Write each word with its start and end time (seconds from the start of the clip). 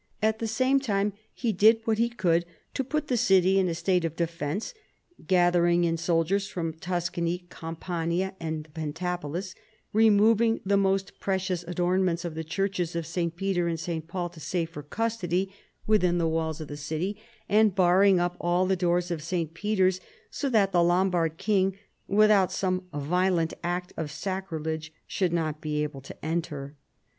At 0.19 0.39
the 0.39 0.47
same 0.47 0.79
time 0.79 1.13
he 1.31 1.53
did 1.53 1.81
what 1.85 1.99
he 1.99 2.09
could 2.09 2.43
to 2.73 2.83
put 2.83 3.05
the 3.07 3.15
city 3.17 3.59
in 3.59 3.67
a 3.67 3.75
state 3.75 4.03
of 4.03 4.15
defence, 4.15 4.73
gathering 5.27 5.83
in 5.83 5.95
soldiers 5.95 6.47
from 6.47 6.73
Tuscany, 6.73 7.45
Cam 7.51 7.75
pania, 7.75 8.33
and 8.39 8.63
the 8.63 8.71
Pentapolis, 8.71 9.53
removing 9.93 10.59
the 10.65 10.75
most 10.75 11.19
precious 11.19 11.61
adornments 11.67 12.25
of 12.25 12.33
the 12.33 12.43
churches 12.43 12.95
of 12.95 13.05
St. 13.05 13.35
Peter 13.35 13.67
and 13.67 13.79
St. 13.79 14.07
Paul 14.07 14.29
to 14.29 14.39
safer 14.39 14.81
custody 14.81 15.53
within 15.85 16.17
the 16.17 16.27
walls 16.27 16.59
of 16.59 16.67
the 16.67 16.77
city, 16.77 17.21
and 17.47 17.75
barring 17.75 18.19
up 18.19 18.35
all 18.41 18.65
the 18.65 18.75
doors 18.75 19.11
of 19.11 19.21
St. 19.21 19.53
Peter's 19.53 19.99
so 20.31 20.49
that 20.49 20.71
the 20.71 20.81
Lombard 20.81 21.37
king, 21.37 21.77
without 22.07 22.51
some 22.51 22.85
violent 22.91 23.53
act 23.63 23.93
of 23.97 24.09
sacrilege, 24.09 24.91
should 25.05 25.31
not 25.31 25.61
be 25.61 25.83
able 25.83 26.01
to 26.01 26.25
enter. 26.25 26.75